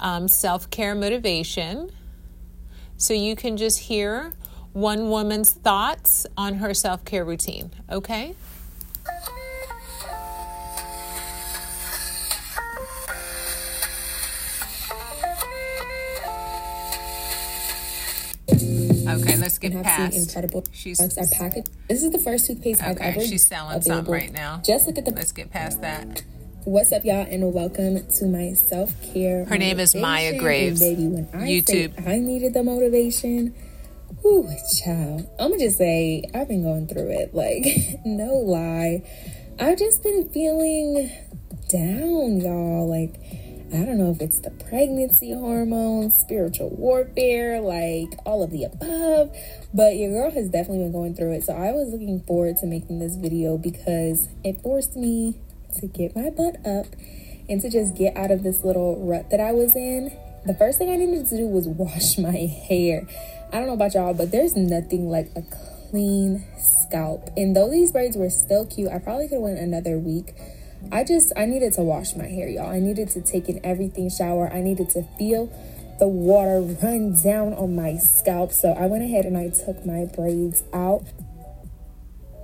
um, 0.00 0.28
self 0.28 0.70
care 0.70 0.94
motivation 0.94 1.90
so 2.96 3.14
you 3.14 3.36
can 3.36 3.56
just 3.56 3.80
hear 3.80 4.32
one 4.72 5.10
woman's 5.10 5.52
thoughts 5.52 6.26
on 6.36 6.54
her 6.54 6.72
self 6.72 7.04
care 7.04 7.24
routine. 7.24 7.70
Okay. 7.90 8.34
Okay, 19.20 19.36
let's 19.36 19.58
get 19.58 19.72
and 19.72 19.84
past. 19.84 20.12
Seen 20.12 20.22
incredible 20.22 20.64
she's 20.72 20.98
products 20.98 21.18
are 21.18 21.38
packaged. 21.38 21.68
This 21.88 22.02
is 22.02 22.10
the 22.10 22.18
first 22.18 22.46
toothpaste 22.46 22.80
okay, 22.80 22.90
I've 22.90 23.16
ever. 23.16 23.26
She's 23.26 23.46
selling 23.46 23.76
available. 23.76 23.96
something 23.96 24.12
right 24.12 24.32
now. 24.32 24.62
Just 24.64 24.86
look 24.86 24.98
at 24.98 25.04
the. 25.04 25.12
Let's 25.12 25.32
get 25.32 25.50
past 25.50 25.80
that. 25.82 26.22
What's 26.64 26.92
up, 26.92 27.04
y'all, 27.04 27.26
and 27.28 27.52
welcome 27.52 28.06
to 28.06 28.26
my 28.26 28.54
self 28.54 28.94
care. 29.12 29.44
Her 29.44 29.58
name 29.58 29.80
is 29.80 29.94
Maya 29.94 30.38
Graves. 30.38 30.80
baby, 30.80 31.06
when 31.08 31.28
I 31.34 31.48
YouTube. 31.48 32.06
I 32.06 32.18
needed 32.18 32.54
the 32.54 32.62
motivation. 32.62 33.54
Whew, 34.22 34.48
child. 34.82 35.28
I'm 35.38 35.50
gonna 35.50 35.58
just 35.58 35.78
say 35.78 36.24
I've 36.32 36.48
been 36.48 36.62
going 36.62 36.86
through 36.86 37.10
it. 37.10 37.34
Like, 37.34 37.64
no 38.04 38.34
lie, 38.34 39.02
I've 39.58 39.78
just 39.78 40.02
been 40.02 40.28
feeling 40.30 41.10
down, 41.68 42.40
y'all. 42.40 42.88
Like, 42.88 43.16
I 43.72 43.86
don't 43.86 43.96
know 43.96 44.10
if 44.10 44.20
it's 44.20 44.38
the 44.38 44.50
pregnancy 44.50 45.32
hormones, 45.32 46.14
spiritual 46.16 46.68
warfare, 46.76 47.58
like 47.58 48.12
all 48.26 48.42
of 48.42 48.50
the 48.50 48.64
above, 48.64 49.34
but 49.72 49.96
your 49.96 50.10
girl 50.10 50.30
has 50.30 50.50
definitely 50.50 50.84
been 50.84 50.92
going 50.92 51.14
through 51.14 51.32
it. 51.32 51.44
So 51.44 51.54
I 51.54 51.72
was 51.72 51.88
looking 51.90 52.20
forward 52.20 52.56
to 52.58 52.66
making 52.66 52.98
this 52.98 53.16
video 53.16 53.56
because 53.56 54.28
it 54.44 54.60
forced 54.60 54.94
me 54.94 55.40
to 55.80 55.86
get 55.86 56.14
my 56.14 56.28
butt 56.28 56.56
up 56.66 56.84
and 57.48 57.62
to 57.62 57.70
just 57.70 57.96
get 57.96 58.14
out 58.14 58.30
of 58.30 58.42
this 58.42 58.62
little 58.62 59.06
rut 59.06 59.30
that 59.30 59.40
I 59.40 59.52
was 59.52 59.74
in. 59.74 60.14
The 60.44 60.54
first 60.54 60.76
thing 60.76 60.90
I 60.90 60.96
needed 60.96 61.26
to 61.28 61.36
do 61.38 61.46
was 61.46 61.66
wash 61.68 62.18
my 62.18 62.36
hair. 62.68 63.08
I 63.54 63.56
don't 63.56 63.68
know 63.68 63.72
about 63.72 63.94
y'all, 63.94 64.12
but 64.12 64.30
there's 64.32 64.54
nothing 64.54 65.08
like 65.08 65.30
a 65.34 65.42
clean 65.90 66.44
scalp. 66.58 67.30
And 67.38 67.56
though 67.56 67.70
these 67.70 67.90
braids 67.90 68.18
were 68.18 68.28
still 68.28 68.66
cute, 68.66 68.90
I 68.92 68.98
probably 68.98 69.28
could 69.28 69.36
have 69.36 69.42
went 69.42 69.58
another 69.58 69.98
week 69.98 70.34
I 70.90 71.04
just 71.04 71.32
I 71.36 71.46
needed 71.46 71.72
to 71.74 71.82
wash 71.82 72.14
my 72.16 72.26
hair, 72.26 72.48
y'all. 72.48 72.70
I 72.70 72.80
needed 72.80 73.08
to 73.10 73.20
take 73.20 73.48
an 73.48 73.60
everything 73.64 74.10
shower. 74.10 74.52
I 74.52 74.60
needed 74.60 74.90
to 74.90 75.02
feel 75.18 75.46
the 75.98 76.08
water 76.08 76.60
run 76.60 77.20
down 77.22 77.54
on 77.54 77.76
my 77.76 77.96
scalp. 77.96 78.52
So 78.52 78.72
I 78.72 78.86
went 78.86 79.04
ahead 79.04 79.24
and 79.24 79.36
I 79.36 79.50
took 79.50 79.86
my 79.86 80.04
braids 80.04 80.64
out. 80.72 81.04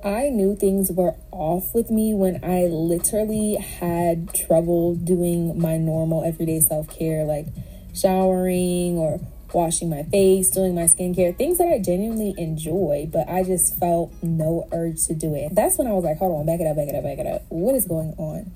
I 0.05 0.29
knew 0.29 0.55
things 0.55 0.93
were 0.93 1.17
off 1.33 1.75
with 1.75 1.91
me 1.91 2.15
when 2.15 2.45
I 2.45 2.67
literally 2.67 3.57
had 3.57 4.33
trouble 4.33 4.95
doing 4.95 5.61
my 5.61 5.77
normal 5.77 6.23
everyday 6.23 6.61
self-care 6.61 7.25
like 7.25 7.47
showering 7.93 8.97
or 8.97 9.21
washing 9.53 9.91
my 9.91 10.03
face, 10.05 10.51
doing 10.51 10.75
my 10.75 10.83
skincare, 10.83 11.37
things 11.37 11.59
that 11.59 11.69
I 11.69 11.79
genuinely 11.79 12.35
enjoy, 12.37 13.09
but 13.13 13.29
I 13.29 13.43
just 13.43 13.79
felt 13.79 14.13
no 14.23 14.69
urge 14.73 15.07
to 15.07 15.15
do 15.15 15.35
it. 15.35 15.55
That's 15.55 15.79
when 15.79 15.87
I 15.87 15.93
was 15.93 16.05
like, 16.05 16.19
hold 16.19 16.39
on, 16.39 16.47
back 16.47 16.61
it 16.61 16.67
up, 16.67 16.77
back 16.77 16.89
it 16.89 16.95
up, 16.95 17.05
back 17.05 17.19
it 17.19 17.27
up. 17.27 17.43
What 17.49 17.75
is 17.75 17.87
going 17.87 18.15
on? 18.19 18.53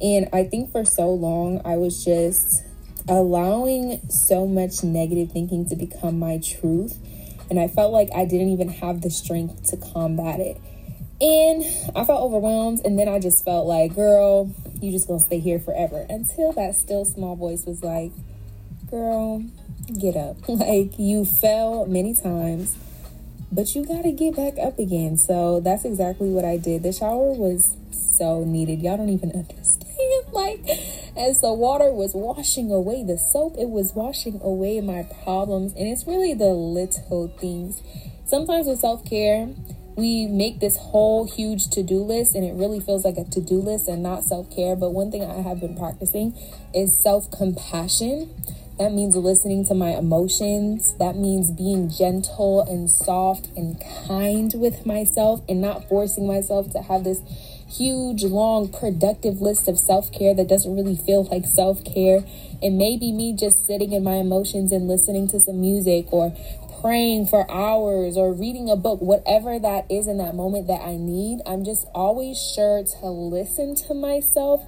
And 0.00 0.28
I 0.32 0.44
think 0.44 0.72
for 0.72 0.84
so 0.84 1.10
long, 1.10 1.60
I 1.64 1.76
was 1.76 2.04
just 2.04 2.64
allowing 3.08 4.00
so 4.08 4.46
much 4.46 4.82
negative 4.82 5.32
thinking 5.32 5.68
to 5.68 5.76
become 5.76 6.18
my 6.18 6.38
truth. 6.38 6.98
And 7.50 7.58
I 7.58 7.68
felt 7.68 7.92
like 7.92 8.08
I 8.14 8.24
didn't 8.24 8.48
even 8.50 8.68
have 8.68 9.02
the 9.02 9.10
strength 9.10 9.64
to 9.70 9.76
combat 9.76 10.40
it. 10.40 10.60
And 11.20 11.62
I 11.94 12.04
felt 12.04 12.22
overwhelmed. 12.22 12.80
And 12.84 12.98
then 12.98 13.08
I 13.08 13.18
just 13.18 13.44
felt 13.44 13.66
like, 13.66 13.94
girl, 13.94 14.54
you 14.80 14.90
just 14.90 15.06
gonna 15.06 15.20
stay 15.20 15.38
here 15.38 15.58
forever. 15.58 16.06
Until 16.08 16.52
that 16.52 16.76
still 16.76 17.04
small 17.04 17.36
voice 17.36 17.66
was 17.66 17.82
like, 17.82 18.12
girl, 18.90 19.44
get 19.98 20.16
up. 20.16 20.36
Like 20.48 20.98
you 20.98 21.24
fell 21.24 21.86
many 21.86 22.14
times, 22.14 22.76
but 23.50 23.74
you 23.74 23.84
got 23.86 24.02
to 24.02 24.12
get 24.12 24.36
back 24.36 24.54
up 24.58 24.78
again. 24.78 25.16
So 25.16 25.60
that's 25.60 25.84
exactly 25.84 26.28
what 26.28 26.44
I 26.44 26.56
did. 26.56 26.82
The 26.82 26.92
shower 26.92 27.32
was 27.32 27.76
so 27.92 28.44
needed. 28.44 28.82
Y'all 28.82 28.96
don't 28.96 29.08
even 29.08 29.30
understand. 29.34 29.86
Like, 30.32 30.60
as 31.16 31.40
the 31.40 31.52
water 31.52 31.92
was 31.92 32.14
washing 32.14 32.70
away 32.70 33.04
the 33.04 33.18
soap, 33.18 33.56
it 33.58 33.68
was 33.68 33.92
washing 33.94 34.40
away 34.42 34.80
my 34.80 35.06
problems. 35.24 35.72
And 35.74 35.86
it's 35.86 36.06
really 36.06 36.34
the 36.34 36.52
little 36.52 37.28
things. 37.38 37.82
Sometimes 38.26 38.66
with 38.66 38.78
self 38.78 39.04
care, 39.04 39.48
we 39.96 40.26
make 40.26 40.60
this 40.60 40.76
whole 40.76 41.26
huge 41.26 41.68
to 41.70 41.82
do 41.82 42.02
list 42.02 42.34
and 42.34 42.44
it 42.44 42.54
really 42.54 42.80
feels 42.80 43.04
like 43.04 43.16
a 43.18 43.24
to 43.24 43.40
do 43.40 43.60
list 43.60 43.88
and 43.88 44.02
not 44.02 44.24
self 44.24 44.50
care. 44.54 44.76
But 44.76 44.90
one 44.90 45.10
thing 45.10 45.24
I 45.24 45.42
have 45.42 45.60
been 45.60 45.76
practicing 45.76 46.34
is 46.74 47.00
self 47.02 47.30
compassion. 47.30 48.30
That 48.80 48.94
means 48.94 49.14
listening 49.14 49.66
to 49.66 49.74
my 49.74 49.90
emotions. 49.90 50.94
That 50.98 51.14
means 51.14 51.50
being 51.50 51.90
gentle 51.90 52.62
and 52.62 52.88
soft 52.88 53.50
and 53.54 53.76
kind 54.08 54.54
with 54.56 54.86
myself 54.86 55.42
and 55.50 55.60
not 55.60 55.86
forcing 55.86 56.26
myself 56.26 56.72
to 56.72 56.80
have 56.80 57.04
this 57.04 57.20
huge, 57.68 58.24
long, 58.24 58.72
productive 58.72 59.42
list 59.42 59.68
of 59.68 59.78
self 59.78 60.10
care 60.10 60.34
that 60.34 60.48
doesn't 60.48 60.74
really 60.74 60.96
feel 60.96 61.24
like 61.24 61.44
self 61.44 61.84
care. 61.84 62.24
And 62.62 62.78
maybe 62.78 63.12
me 63.12 63.36
just 63.36 63.66
sitting 63.66 63.92
in 63.92 64.02
my 64.02 64.14
emotions 64.14 64.72
and 64.72 64.88
listening 64.88 65.28
to 65.28 65.40
some 65.40 65.60
music 65.60 66.10
or 66.10 66.34
praying 66.80 67.26
for 67.26 67.50
hours 67.50 68.16
or 68.16 68.32
reading 68.32 68.70
a 68.70 68.76
book, 68.76 69.02
whatever 69.02 69.58
that 69.58 69.84
is 69.90 70.08
in 70.08 70.16
that 70.16 70.34
moment 70.34 70.68
that 70.68 70.80
I 70.80 70.96
need. 70.96 71.40
I'm 71.44 71.66
just 71.66 71.86
always 71.94 72.40
sure 72.40 72.82
to 72.82 73.06
listen 73.10 73.74
to 73.88 73.92
myself 73.92 74.64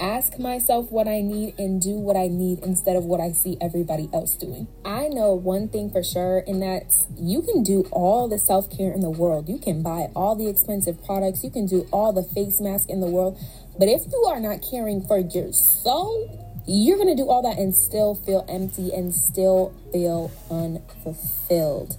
ask 0.00 0.38
myself 0.38 0.90
what 0.90 1.06
I 1.06 1.20
need 1.20 1.58
and 1.58 1.80
do 1.80 1.90
what 1.90 2.16
I 2.16 2.28
need 2.28 2.60
instead 2.60 2.96
of 2.96 3.04
what 3.04 3.20
I 3.20 3.32
see 3.32 3.56
everybody 3.60 4.08
else 4.12 4.34
doing. 4.34 4.66
I 4.84 5.08
know 5.08 5.34
one 5.34 5.68
thing 5.68 5.90
for 5.90 6.02
sure, 6.02 6.42
and 6.46 6.62
that's 6.62 7.06
you 7.16 7.42
can 7.42 7.62
do 7.62 7.86
all 7.92 8.26
the 8.26 8.38
self 8.38 8.70
care 8.70 8.92
in 8.92 9.00
the 9.00 9.10
world. 9.10 9.48
You 9.48 9.58
can 9.58 9.82
buy 9.82 10.08
all 10.16 10.34
the 10.34 10.48
expensive 10.48 11.04
products, 11.04 11.44
you 11.44 11.50
can 11.50 11.66
do 11.66 11.86
all 11.92 12.12
the 12.12 12.22
face 12.22 12.60
mask 12.60 12.88
in 12.88 13.00
the 13.00 13.06
world. 13.06 13.38
But 13.78 13.88
if 13.88 14.10
you 14.10 14.24
are 14.24 14.40
not 14.40 14.60
caring 14.68 15.02
for 15.02 15.18
your 15.18 15.52
soul, 15.52 16.62
you're 16.66 16.96
going 16.96 17.14
to 17.14 17.20
do 17.20 17.28
all 17.28 17.42
that 17.42 17.58
and 17.58 17.74
still 17.74 18.14
feel 18.14 18.44
empty 18.48 18.92
and 18.92 19.14
still 19.14 19.74
feel 19.92 20.30
unfulfilled. 20.50 21.96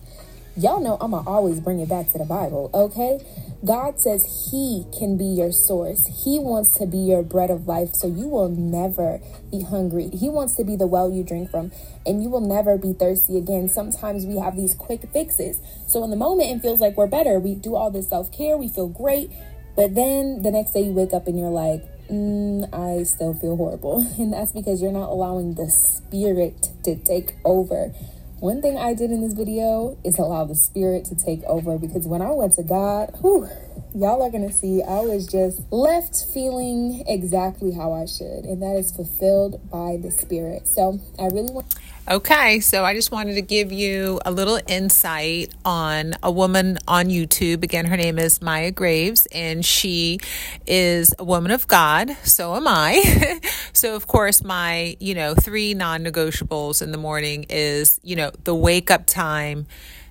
Y'all 0.57 0.81
know 0.81 0.97
I'm 0.99 1.11
going 1.11 1.23
to 1.23 1.29
always 1.29 1.61
bring 1.61 1.79
it 1.79 1.87
back 1.87 2.11
to 2.11 2.17
the 2.17 2.25
Bible, 2.25 2.69
okay? 2.73 3.23
God 3.63 4.01
says 4.01 4.49
He 4.51 4.85
can 4.97 5.15
be 5.15 5.23
your 5.23 5.53
source. 5.53 6.05
He 6.25 6.39
wants 6.39 6.77
to 6.77 6.85
be 6.85 6.97
your 6.97 7.23
bread 7.23 7.49
of 7.49 7.67
life 7.67 7.93
so 7.93 8.07
you 8.07 8.27
will 8.27 8.49
never 8.49 9.21
be 9.49 9.61
hungry. 9.61 10.09
He 10.09 10.27
wants 10.27 10.55
to 10.55 10.65
be 10.65 10.75
the 10.75 10.87
well 10.87 11.09
you 11.09 11.23
drink 11.23 11.51
from 11.51 11.71
and 12.05 12.21
you 12.21 12.29
will 12.29 12.41
never 12.41 12.77
be 12.77 12.91
thirsty 12.91 13.37
again. 13.37 13.69
Sometimes 13.69 14.25
we 14.25 14.37
have 14.37 14.57
these 14.57 14.73
quick 14.73 15.03
fixes. 15.13 15.61
So 15.87 16.03
in 16.03 16.09
the 16.09 16.17
moment, 16.17 16.49
it 16.49 16.61
feels 16.61 16.81
like 16.81 16.97
we're 16.97 17.07
better. 17.07 17.39
We 17.39 17.55
do 17.55 17.75
all 17.75 17.89
this 17.89 18.09
self 18.09 18.29
care, 18.31 18.57
we 18.57 18.67
feel 18.67 18.89
great. 18.89 19.31
But 19.77 19.95
then 19.95 20.41
the 20.41 20.51
next 20.51 20.71
day 20.71 20.81
you 20.81 20.91
wake 20.91 21.13
up 21.13 21.27
and 21.27 21.39
you're 21.39 21.49
like, 21.49 21.81
mm, 22.09 22.67
I 22.73 23.03
still 23.03 23.33
feel 23.33 23.55
horrible. 23.55 24.05
And 24.19 24.33
that's 24.33 24.51
because 24.51 24.81
you're 24.81 24.91
not 24.91 25.09
allowing 25.09 25.55
the 25.55 25.69
spirit 25.69 26.69
to 26.83 26.95
take 26.97 27.35
over. 27.45 27.93
One 28.41 28.59
thing 28.59 28.75
I 28.75 28.95
did 28.95 29.11
in 29.11 29.21
this 29.21 29.33
video 29.33 29.99
is 30.03 30.17
allow 30.17 30.45
the 30.45 30.55
spirit 30.55 31.05
to 31.05 31.15
take 31.15 31.43
over 31.43 31.77
because 31.77 32.07
when 32.07 32.23
I 32.23 32.31
went 32.31 32.53
to 32.53 32.63
God, 32.63 33.13
whew, 33.21 33.47
y'all 33.93 34.23
are 34.23 34.31
gonna 34.31 34.51
see 34.51 34.81
I 34.81 35.01
was 35.01 35.27
just 35.27 35.61
left 35.71 36.25
feeling 36.33 37.03
exactly 37.07 37.71
how 37.71 37.93
I 37.93 38.07
should, 38.07 38.45
and 38.45 38.59
that 38.63 38.77
is 38.77 38.91
fulfilled 38.91 39.69
by 39.69 39.99
the 40.01 40.09
spirit. 40.09 40.67
So 40.67 40.99
I 41.19 41.25
really 41.25 41.53
want 41.53 41.69
Okay, 42.09 42.61
so 42.61 42.83
I 42.83 42.95
just 42.95 43.11
wanted 43.11 43.35
to 43.35 43.43
give 43.43 43.71
you 43.71 44.19
a 44.25 44.31
little 44.31 44.59
insight 44.67 45.53
on 45.63 46.15
a 46.23 46.31
woman 46.31 46.79
on 46.87 47.05
YouTube. 47.05 47.63
Again, 47.63 47.85
her 47.85 47.95
name 47.95 48.17
is 48.17 48.41
Maya 48.41 48.71
Graves, 48.71 49.27
and 49.27 49.63
she 49.63 50.19
is 50.65 51.13
a 51.19 51.23
woman 51.23 51.51
of 51.51 51.67
God. 51.67 52.17
So 52.23 52.55
am 52.55 52.67
I. 52.67 53.39
so, 53.73 53.95
of 53.95 54.07
course, 54.07 54.43
my, 54.43 54.97
you 54.99 55.13
know, 55.13 55.35
three 55.35 55.75
non 55.75 56.03
negotiables 56.03 56.81
in 56.81 56.91
the 56.91 56.97
morning 56.97 57.45
is, 57.49 57.99
you 58.03 58.15
know, 58.15 58.31
the 58.45 58.55
wake 58.55 58.89
up 58.89 59.05
time 59.05 59.67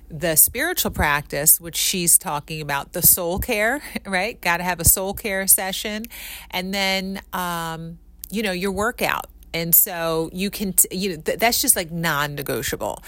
the 0.09 0.35
spiritual 0.35 0.91
practice, 0.91 1.59
which 1.61 1.77
she's 1.77 2.17
talking 2.17 2.61
about, 2.61 2.91
the 2.91 3.01
soul 3.01 3.39
care, 3.39 3.81
right? 4.05 4.39
Got 4.41 4.57
to 4.57 4.63
have 4.63 4.79
a 4.79 4.85
soul 4.85 5.13
care 5.13 5.45
session. 5.47 6.05
And 6.49 6.73
then, 6.73 7.21
um, 7.33 7.99
you 8.29 8.43
know, 8.43 8.51
your 8.51 8.71
workout 8.71 9.27
and 9.53 9.75
so 9.75 10.29
you 10.33 10.49
can, 10.49 10.73
t- 10.73 10.87
you 10.95 11.09
know, 11.09 11.21
th- 11.21 11.39
that's 11.39 11.61
just 11.61 11.75
like 11.75 11.91
non 11.91 12.35
negotiable. 12.35 13.03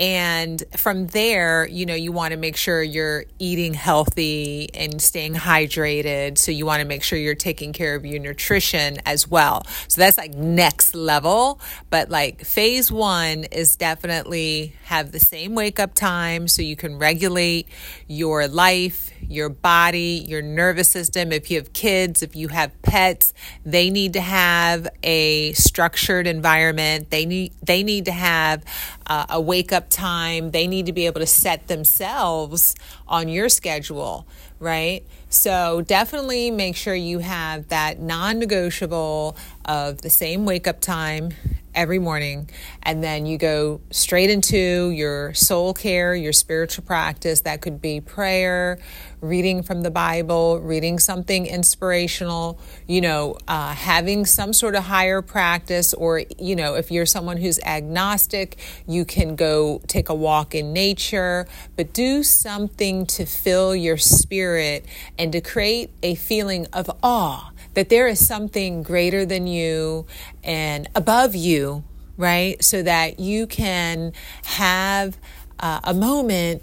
And 0.00 0.62
from 0.76 1.06
there, 1.08 1.66
you 1.68 1.86
know, 1.86 1.94
you 1.94 2.10
want 2.10 2.32
to 2.32 2.36
make 2.36 2.56
sure 2.56 2.82
you're 2.82 3.24
eating 3.38 3.74
healthy 3.74 4.70
and 4.74 5.00
staying 5.00 5.34
hydrated. 5.34 6.38
So 6.38 6.50
you 6.50 6.66
want 6.66 6.80
to 6.80 6.86
make 6.86 7.02
sure 7.02 7.18
you're 7.18 7.34
taking 7.34 7.72
care 7.72 7.94
of 7.94 8.04
your 8.04 8.18
nutrition 8.18 8.98
as 9.06 9.28
well. 9.28 9.64
So 9.88 10.00
that's 10.00 10.18
like 10.18 10.34
next 10.34 10.94
level. 10.94 11.60
But 11.90 12.10
like 12.10 12.44
phase 12.44 12.90
one 12.90 13.44
is 13.44 13.76
definitely 13.76 14.74
have 14.84 15.12
the 15.12 15.20
same 15.20 15.54
wake 15.54 15.78
up 15.78 15.94
time 15.94 16.48
so 16.48 16.62
you 16.62 16.76
can 16.76 16.98
regulate 16.98 17.68
your 18.08 18.48
life, 18.48 19.10
your 19.28 19.48
body, 19.48 20.24
your 20.26 20.42
nervous 20.42 20.88
system. 20.88 21.32
If 21.32 21.50
you 21.50 21.58
have 21.58 21.72
kids, 21.72 22.22
if 22.22 22.36
you 22.36 22.48
have 22.48 22.70
pets, 22.82 23.32
they 23.64 23.90
need 23.90 24.12
to 24.14 24.20
have 24.20 24.88
a 25.02 25.52
structured 25.52 26.26
environment. 26.26 27.10
They 27.10 27.26
need 27.26 27.52
they 27.62 27.82
need 27.82 28.04
to 28.06 28.12
have 28.12 28.64
uh, 29.06 29.26
a 29.30 29.40
wake 29.40 29.72
up 29.72 29.90
time. 29.90 30.50
They 30.50 30.66
need 30.66 30.86
to 30.86 30.92
be 30.92 31.06
able 31.06 31.20
to 31.20 31.26
set 31.26 31.68
themselves 31.68 32.74
on 33.08 33.28
your 33.28 33.48
schedule 33.48 34.26
right? 34.60 35.04
So 35.28 35.82
definitely 35.82 36.50
make 36.50 36.74
sure 36.76 36.94
you 36.94 37.18
have 37.18 37.68
that 37.68 38.00
non 38.00 38.38
negotiable 38.38 39.36
of 39.64 40.00
the 40.00 40.08
same 40.08 40.44
wake 40.46 40.66
up 40.66 40.80
time 40.80 41.34
every 41.74 41.98
morning. 41.98 42.48
And 42.82 43.02
then 43.02 43.26
you 43.26 43.38
go 43.38 43.80
straight 43.90 44.30
into 44.30 44.90
your 44.90 45.34
soul 45.34 45.74
care, 45.74 46.14
your 46.14 46.32
spiritual 46.32 46.84
practice. 46.84 47.42
That 47.42 47.60
could 47.60 47.80
be 47.80 48.00
prayer, 48.00 48.78
reading 49.20 49.62
from 49.62 49.82
the 49.82 49.90
Bible, 49.90 50.60
reading 50.60 50.98
something 50.98 51.46
inspirational, 51.46 52.58
you 52.86 53.00
know, 53.00 53.36
uh, 53.48 53.74
having 53.74 54.26
some 54.26 54.52
sort 54.52 54.74
of 54.74 54.84
higher 54.84 55.22
practice. 55.22 55.94
Or, 55.94 56.22
you 56.38 56.56
know, 56.56 56.74
if 56.74 56.90
you're 56.90 57.06
someone 57.06 57.38
who's 57.38 57.58
agnostic, 57.60 58.58
you 58.86 59.04
can 59.04 59.34
go 59.34 59.80
take 59.86 60.08
a 60.08 60.14
walk 60.14 60.54
in 60.54 60.72
nature, 60.72 61.46
but 61.76 61.92
do 61.92 62.22
something 62.22 63.06
to 63.06 63.24
fill 63.24 63.74
your 63.74 63.96
spirit 63.96 64.84
and 65.18 65.32
to 65.32 65.40
create 65.40 65.90
a 66.02 66.14
feeling 66.14 66.66
of 66.72 66.90
awe 67.02 67.50
that 67.74 67.88
there 67.88 68.06
is 68.06 68.24
something 68.24 68.82
greater 68.82 69.24
than 69.24 69.46
you 69.46 70.06
and 70.42 70.88
above 70.94 71.34
you, 71.34 71.84
right? 72.16 72.62
So 72.62 72.82
that 72.82 73.20
you 73.20 73.46
can 73.46 74.12
have 74.44 75.18
uh, 75.60 75.80
a 75.84 75.94
moment 75.94 76.62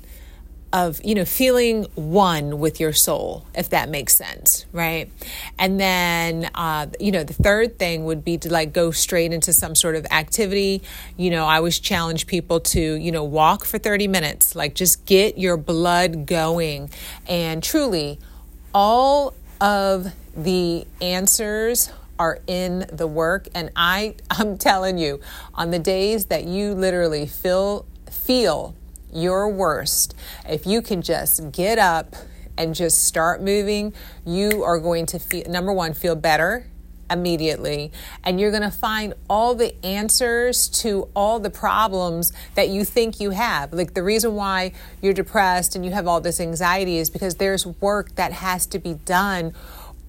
of 0.73 1.01
you 1.03 1.13
know 1.13 1.25
feeling 1.25 1.83
one 1.95 2.57
with 2.59 2.79
your 2.79 2.93
soul 2.93 3.45
if 3.53 3.69
that 3.69 3.89
makes 3.89 4.15
sense 4.15 4.65
right? 4.71 5.11
And 5.59 5.79
then 5.79 6.49
uh, 6.55 6.87
you 6.99 7.11
know 7.11 7.23
the 7.23 7.33
third 7.33 7.77
thing 7.77 8.05
would 8.05 8.23
be 8.23 8.37
to 8.39 8.51
like 8.51 8.73
go 8.73 8.91
straight 8.91 9.33
into 9.33 9.53
some 9.53 9.75
sort 9.75 9.95
of 9.95 10.05
activity. 10.11 10.81
You 11.17 11.29
know 11.31 11.45
i 11.45 11.57
always 11.57 11.79
challenge 11.79 12.27
people 12.27 12.59
to 12.59 12.79
you 12.79 13.11
know 13.11 13.23
walk 13.23 13.65
for 13.65 13.77
30 13.77 14.07
minutes. 14.07 14.55
Like 14.55 14.75
just 14.75 15.05
get 15.05 15.37
your 15.37 15.57
blood 15.57 16.25
going. 16.25 16.89
And 17.27 17.61
truly 17.63 18.19
all 18.73 19.33
of 19.59 20.13
the 20.35 20.85
answers 21.01 21.91
are 22.17 22.39
in 22.47 22.85
the 22.91 23.07
work 23.07 23.47
and 23.55 23.71
I 23.75 24.15
I'm 24.29 24.57
telling 24.57 24.97
you 24.97 25.19
on 25.53 25.71
the 25.71 25.79
days 25.79 26.25
that 26.25 26.45
you 26.45 26.73
literally 26.73 27.25
feel 27.25 27.85
feel 28.09 28.75
your 29.11 29.49
worst 29.49 30.15
if 30.47 30.65
you 30.65 30.81
can 30.81 31.01
just 31.01 31.51
get 31.51 31.77
up 31.77 32.15
and 32.57 32.75
just 32.75 33.03
start 33.03 33.41
moving 33.41 33.93
you 34.25 34.63
are 34.63 34.79
going 34.79 35.05
to 35.07 35.19
feel 35.19 35.49
number 35.49 35.73
1 35.73 35.93
feel 35.93 36.15
better 36.15 36.67
immediately 37.11 37.91
and 38.23 38.39
you're 38.39 38.51
going 38.51 38.63
to 38.63 38.71
find 38.71 39.13
all 39.29 39.53
the 39.53 39.73
answers 39.85 40.67
to 40.67 41.09
all 41.13 41.39
the 41.39 41.49
problems 41.49 42.31
that 42.55 42.69
you 42.69 42.85
think 42.85 43.19
you 43.19 43.31
have. 43.31 43.73
Like 43.73 43.93
the 43.93 44.03
reason 44.03 44.35
why 44.35 44.71
you're 45.01 45.13
depressed 45.13 45.75
and 45.75 45.85
you 45.85 45.91
have 45.91 46.07
all 46.07 46.21
this 46.21 46.39
anxiety 46.39 46.97
is 46.97 47.09
because 47.09 47.35
there's 47.35 47.65
work 47.65 48.15
that 48.15 48.31
has 48.31 48.65
to 48.67 48.79
be 48.79 48.93
done 48.93 49.53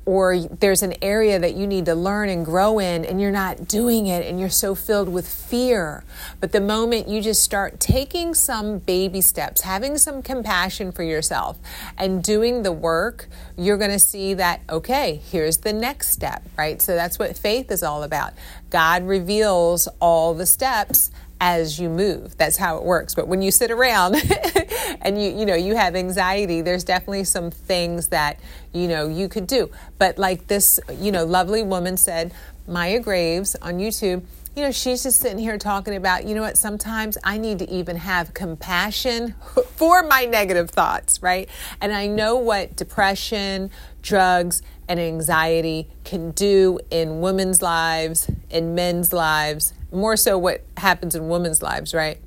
or 0.05 0.39
there's 0.39 0.83
an 0.83 0.95
area 1.01 1.39
that 1.39 1.55
you 1.55 1.67
need 1.67 1.87
to 1.87 1.95
learn 1.95 2.29
and 2.29 2.45
grow 2.45 2.79
in 2.79 3.05
and 3.05 3.21
you're 3.21 3.31
not 3.31 3.69
doing 3.69 4.07
it 4.07 4.27
and 4.27 4.41
you're 4.41 4.49
so 4.49 4.75
filled 4.75 5.09
with 5.09 5.29
fear. 5.29 6.03
But 6.41 6.53
the 6.53 6.61
moment 6.61 7.09
you 7.09 7.21
just 7.21 7.43
start 7.43 7.79
taking 7.79 8.35
some 8.35 8.79
baby 8.79 9.21
steps, 9.21 9.61
having 9.61 9.97
some 9.99 10.23
compassion 10.23 10.91
for 10.91 11.05
yourself 11.05 11.59
and 11.97 12.23
doing 12.23 12.63
the 12.63 12.73
work, 12.73 13.29
you're 13.57 13.79
going 13.79 13.91
to 13.91 13.99
see 13.99 14.35
that, 14.35 14.63
okay, 14.69 15.21
here's 15.31 15.59
the 15.59 15.73
next 15.73 16.09
step, 16.09 16.43
right? 16.59 16.83
So 16.83 16.95
that's 16.95 17.19
what 17.19 17.37
faith 17.37 17.71
is 17.71 17.83
all 17.83 18.03
about. 18.03 18.33
God 18.71 19.05
reveals 19.05 19.87
all 20.01 20.35
the 20.35 20.47
steps 20.47 21.11
as 21.43 21.81
you 21.81 21.89
move. 21.89 22.37
That's 22.37 22.57
how 22.57 22.77
it 22.77 22.85
works. 22.85 23.17
But 23.17 23.27
when 23.27 23.43
you 23.43 23.51
sit 23.51 23.73
around 23.73 24.15
and 25.01 25.21
you 25.23 25.31
you 25.31 25.47
know 25.47 25.55
you 25.55 25.77
have 25.77 25.97
anxiety, 25.97 26.61
there's 26.61 26.85
definitely 26.85 27.25
some 27.25 27.51
things 27.51 28.09
that 28.09 28.39
you 28.73 28.89
know 28.89 29.09
you 29.09 29.29
could 29.29 29.47
do. 29.47 29.71
But 29.99 30.19
like 30.19 30.47
this, 30.47 30.79
you 30.99 31.13
know, 31.13 31.25
lovely 31.25 31.63
woman 31.63 31.97
said, 31.97 32.33
Maya 32.67 33.01
Graves 33.01 33.57
on 33.57 33.75
YouTube, 33.75 34.23
you 34.55 34.63
know, 34.63 34.71
she's 34.71 35.03
just 35.03 35.21
sitting 35.21 35.39
here 35.39 35.57
talking 35.57 35.97
about, 35.97 36.27
you 36.27 36.35
know 36.35 36.43
what, 36.43 36.59
sometimes 36.59 37.17
I 37.25 37.39
need 37.39 37.59
to 37.61 37.71
even 37.71 37.97
have 37.97 38.35
compassion 38.35 39.35
for 39.77 40.03
my 40.03 40.27
negative 40.27 40.71
thoughts, 40.71 41.23
right? 41.23 41.49
And 41.81 41.93
I 41.93 42.07
know 42.07 42.37
what 42.37 42.77
depression, 42.77 43.71
drugs, 44.03 44.63
and 44.89 45.01
anxiety 45.01 45.89
can 46.05 46.33
do 46.33 46.79
in 46.91 47.21
women's 47.21 47.63
lives, 47.63 48.31
in 48.51 48.75
men's 48.75 49.13
lives, 49.13 49.73
more 49.91 50.17
so 50.17 50.37
what 50.37 50.63
happens 50.77 51.15
in 51.15 51.29
women's 51.29 51.63
lives, 51.63 51.95
right? 51.95 52.19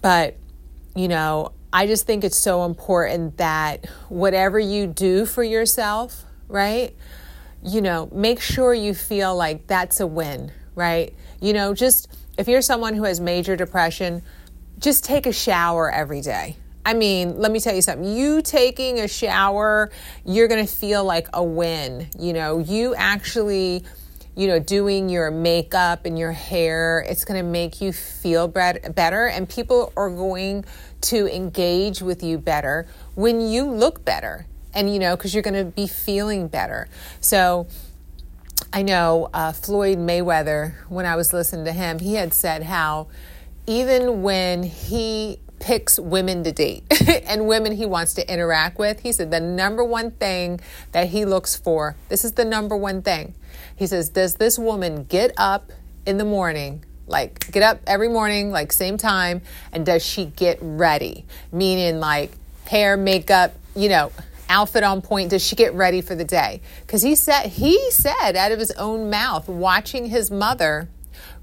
But, 0.00 0.36
you 0.94 1.08
know, 1.08 1.52
I 1.72 1.86
just 1.86 2.06
think 2.06 2.22
it's 2.22 2.36
so 2.36 2.64
important 2.64 3.38
that 3.38 3.86
whatever 4.08 4.58
you 4.58 4.86
do 4.86 5.24
for 5.24 5.42
yourself, 5.42 6.24
right? 6.48 6.94
You 7.62 7.80
know, 7.80 8.10
make 8.12 8.40
sure 8.40 8.74
you 8.74 8.94
feel 8.94 9.34
like 9.34 9.66
that's 9.66 10.00
a 10.00 10.06
win, 10.06 10.52
right? 10.74 11.14
You 11.40 11.54
know, 11.54 11.72
just 11.74 12.08
if 12.36 12.48
you're 12.48 12.62
someone 12.62 12.94
who 12.94 13.04
has 13.04 13.20
major 13.20 13.56
depression, 13.56 14.22
just 14.78 15.04
take 15.04 15.26
a 15.26 15.32
shower 15.32 15.90
every 15.90 16.20
day. 16.20 16.56
I 16.84 16.94
mean, 16.94 17.38
let 17.38 17.52
me 17.52 17.60
tell 17.60 17.74
you 17.74 17.82
something. 17.82 18.04
You 18.04 18.42
taking 18.42 18.98
a 18.98 19.06
shower, 19.06 19.90
you're 20.24 20.48
going 20.48 20.66
to 20.66 20.72
feel 20.72 21.04
like 21.04 21.28
a 21.32 21.42
win. 21.42 22.08
You 22.18 22.32
know, 22.32 22.58
you 22.58 22.94
actually 22.96 23.84
you 24.34 24.46
know, 24.46 24.58
doing 24.58 25.08
your 25.08 25.30
makeup 25.30 26.06
and 26.06 26.18
your 26.18 26.32
hair. 26.32 27.04
It's 27.08 27.24
going 27.24 27.42
to 27.42 27.48
make 27.48 27.80
you 27.80 27.92
feel 27.92 28.48
better, 28.48 29.26
and 29.26 29.48
people 29.48 29.92
are 29.96 30.10
going 30.10 30.64
to 31.02 31.34
engage 31.34 32.00
with 32.00 32.22
you 32.22 32.38
better 32.38 32.86
when 33.14 33.40
you 33.40 33.64
look 33.64 34.04
better. 34.04 34.46
And, 34.74 34.92
you 34.92 34.98
know, 34.98 35.16
because 35.16 35.34
you're 35.34 35.42
going 35.42 35.62
to 35.62 35.70
be 35.70 35.86
feeling 35.86 36.48
better. 36.48 36.88
So, 37.20 37.66
I 38.72 38.82
know 38.82 39.28
uh, 39.34 39.52
Floyd 39.52 39.98
Mayweather, 39.98 40.74
when 40.88 41.04
I 41.04 41.14
was 41.14 41.34
listening 41.34 41.66
to 41.66 41.72
him, 41.72 41.98
he 41.98 42.14
had 42.14 42.32
said 42.32 42.62
how 42.62 43.08
even 43.66 44.22
when 44.22 44.62
he 44.62 45.40
picks 45.62 45.98
women 45.98 46.44
to 46.44 46.52
date 46.52 46.82
and 47.26 47.46
women 47.46 47.72
he 47.72 47.86
wants 47.86 48.12
to 48.14 48.30
interact 48.30 48.78
with, 48.78 49.00
he 49.00 49.12
said 49.12 49.30
the 49.30 49.40
number 49.40 49.82
one 49.82 50.10
thing 50.10 50.60
that 50.90 51.08
he 51.08 51.24
looks 51.24 51.56
for, 51.56 51.96
this 52.08 52.24
is 52.24 52.32
the 52.32 52.44
number 52.44 52.76
one 52.76 53.00
thing, 53.00 53.34
he 53.74 53.86
says, 53.86 54.10
Does 54.10 54.34
this 54.34 54.58
woman 54.58 55.04
get 55.04 55.32
up 55.38 55.70
in 56.04 56.18
the 56.18 56.24
morning? 56.24 56.84
Like, 57.06 57.50
get 57.50 57.62
up 57.62 57.80
every 57.86 58.08
morning, 58.08 58.50
like, 58.50 58.72
same 58.72 58.96
time, 58.96 59.42
and 59.72 59.86
does 59.86 60.04
she 60.04 60.26
get 60.26 60.58
ready? 60.60 61.24
Meaning, 61.50 62.00
like, 62.00 62.32
hair, 62.66 62.96
makeup, 62.96 63.54
you 63.74 63.88
know, 63.88 64.12
outfit 64.48 64.82
on 64.82 65.00
point 65.00 65.30
does 65.30 65.44
she 65.44 65.56
get 65.56 65.72
ready 65.72 66.02
for 66.02 66.14
the 66.14 66.24
day 66.24 66.60
because 66.82 67.00
he 67.00 67.14
said 67.14 67.46
he 67.46 67.90
said 67.90 68.36
out 68.36 68.52
of 68.52 68.58
his 68.58 68.70
own 68.72 69.08
mouth 69.08 69.48
watching 69.48 70.06
his 70.06 70.30
mother 70.30 70.90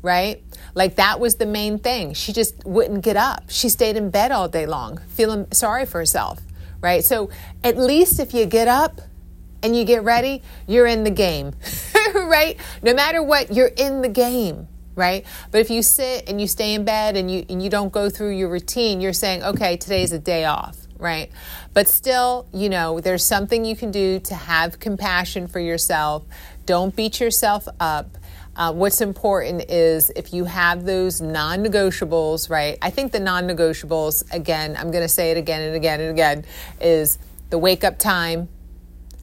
right 0.04 0.44
like 0.80 0.96
that 0.96 1.20
was 1.20 1.36
the 1.36 1.46
main 1.46 1.78
thing 1.78 2.14
she 2.14 2.34
just 2.34 2.66
wouldn't 2.66 3.04
get 3.04 3.16
up 3.16 3.44
she 3.50 3.70
stayed 3.70 3.96
in 3.96 4.10
bed 4.10 4.32
all 4.32 4.48
day 4.48 4.66
long 4.66 4.98
feeling 5.10 5.46
sorry 5.52 5.86
for 5.86 6.00
herself 6.00 6.40
right 6.82 7.04
so 7.04 7.30
at 7.64 7.78
least 7.78 8.20
if 8.20 8.34
you 8.34 8.46
get 8.46 8.68
up 8.68 9.02
and 9.64 9.76
you 9.76 9.84
get 9.84 10.04
ready, 10.04 10.42
you're 10.68 10.88
in 10.88 11.04
the 11.04 11.12
game, 11.12 11.54
right? 12.14 12.58
No 12.82 12.94
matter 12.94 13.22
what, 13.22 13.54
you're 13.54 13.68
in 13.68 14.02
the 14.02 14.10
game, 14.10 14.68
right? 14.96 15.26
But 15.52 15.62
if 15.62 15.70
you 15.70 15.82
sit 15.82 16.30
and 16.30 16.40
you 16.40 16.48
stay 16.48 16.74
in 16.74 16.86
bed 16.86 17.18
and 17.18 17.30
you 17.30 17.46
and 17.50 17.62
you 17.62 17.70
don't 17.70 17.92
go 17.92 18.10
through 18.10 18.32
your 18.32 18.50
routine, 18.50 19.02
you're 19.02 19.14
saying, 19.14 19.44
okay, 19.44 19.78
today's 19.78 20.12
a 20.12 20.20
day 20.20 20.46
off, 20.46 20.78
right? 20.98 21.32
But 21.74 21.88
still, 21.88 22.48
you 22.54 22.70
know, 22.70 23.00
there's 23.00 23.24
something 23.24 23.66
you 23.66 23.76
can 23.76 23.92
do 23.92 24.20
to 24.22 24.36
have 24.36 24.80
compassion 24.80 25.48
for 25.48 25.60
yourself. 25.60 26.24
Don't 26.66 26.96
beat 26.96 27.20
yourself 27.20 27.68
up. 27.80 28.18
Uh, 28.60 28.74
what's 28.74 29.00
important 29.00 29.72
is 29.72 30.12
if 30.18 30.34
you 30.34 30.44
have 30.44 30.84
those 30.84 31.22
non 31.22 31.64
negotiables, 31.64 32.50
right? 32.50 32.78
I 32.82 32.90
think 32.90 33.14
the 33.14 33.20
non 33.22 33.48
negotiables, 33.48 34.22
again, 34.34 34.76
I'm 34.78 34.92
going 34.92 35.02
to 35.02 35.08
say 35.08 35.32
it 35.32 35.38
again 35.38 35.62
and 35.62 35.78
again 35.78 36.02
and 36.02 36.10
again, 36.10 36.44
is 36.82 37.18
the 37.52 37.58
wake 37.58 37.86
up 37.86 37.98
time, 37.98 38.50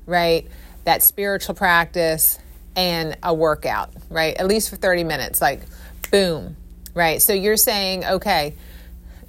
right? 0.07 0.49
That 0.85 1.03
spiritual 1.03 1.55
practice 1.55 2.39
and 2.77 3.19
a 3.23 3.35
workout, 3.35 3.91
right? 4.09 4.35
At 4.39 4.47
least 4.47 4.71
for 4.71 4.77
30 4.77 5.05
minutes, 5.05 5.43
like 5.43 5.61
boom, 6.11 6.57
right? 6.95 7.21
So 7.21 7.35
you're 7.35 7.59
saying, 7.59 8.07
okay, 8.07 8.55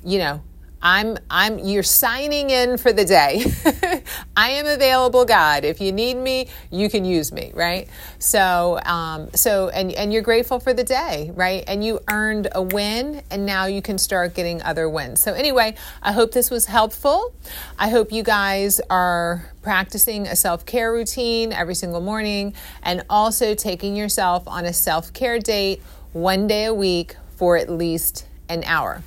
you 0.06 0.20
know, 0.20 0.41
I'm 0.81 1.17
I'm 1.29 1.59
you're 1.59 1.83
signing 1.83 2.49
in 2.49 2.77
for 2.77 2.93
the 2.93 3.03
day. 3.03 3.43
I 4.37 4.49
am 4.51 4.67
available, 4.67 5.25
God. 5.25 5.65
If 5.65 5.81
you 5.81 5.91
need 5.91 6.15
me, 6.15 6.49
you 6.71 6.89
can 6.89 7.03
use 7.03 7.31
me, 7.31 7.51
right? 7.55 7.87
So 8.19 8.79
um, 8.85 9.29
so 9.33 9.69
and 9.69 9.91
and 9.93 10.13
you're 10.13 10.21
grateful 10.21 10.59
for 10.59 10.73
the 10.73 10.83
day, 10.83 11.31
right? 11.33 11.63
And 11.67 11.83
you 11.83 11.99
earned 12.09 12.49
a 12.53 12.61
win, 12.61 13.23
and 13.31 13.45
now 13.45 13.65
you 13.65 13.81
can 13.81 13.97
start 13.97 14.35
getting 14.35 14.61
other 14.61 14.87
wins. 14.87 15.19
So 15.19 15.33
anyway, 15.33 15.75
I 16.03 16.11
hope 16.11 16.31
this 16.31 16.51
was 16.51 16.65
helpful. 16.65 17.33
I 17.79 17.89
hope 17.89 18.11
you 18.11 18.23
guys 18.23 18.79
are 18.89 19.51
practicing 19.63 20.27
a 20.27 20.35
self 20.35 20.65
care 20.65 20.93
routine 20.93 21.53
every 21.53 21.75
single 21.75 22.01
morning, 22.01 22.53
and 22.83 23.03
also 23.09 23.55
taking 23.55 23.95
yourself 23.95 24.47
on 24.47 24.65
a 24.65 24.73
self 24.73 25.11
care 25.11 25.39
date 25.39 25.81
one 26.13 26.47
day 26.47 26.65
a 26.65 26.73
week 26.73 27.15
for 27.35 27.57
at 27.57 27.69
least 27.69 28.27
an 28.47 28.63
hour. 28.65 29.01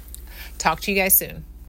Talk 0.59 0.80
to 0.83 0.92
you 0.92 0.96
guys 0.96 1.16
soon. 1.16 1.44